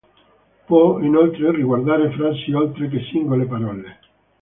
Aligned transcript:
Può 0.65 0.99
inoltre 1.01 1.51
riguardare 1.55 2.09
frasi 2.13 2.51
oltre 2.53 2.89
che 2.89 3.01
singole 3.11 3.45
parole. 3.45 3.99